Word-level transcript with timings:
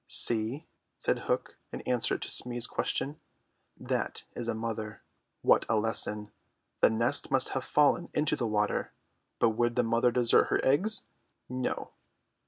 "See," 0.07 0.65
said 0.97 1.19
Hook 1.29 1.59
in 1.71 1.81
answer 1.81 2.17
to 2.17 2.27
Smee's 2.27 2.65
question, 2.65 3.19
"that 3.79 4.23
is 4.35 4.47
a 4.47 4.55
mother. 4.55 5.03
What 5.43 5.63
a 5.69 5.77
lesson! 5.77 6.31
The 6.79 6.89
nest 6.89 7.29
must 7.29 7.49
have 7.49 7.63
fallen 7.65 8.09
into 8.15 8.35
the 8.35 8.47
water, 8.47 8.93
but 9.37 9.49
would 9.49 9.75
the 9.75 9.83
mother 9.83 10.09
desert 10.11 10.45
her 10.45 10.59
eggs? 10.65 11.03
No." 11.47 11.91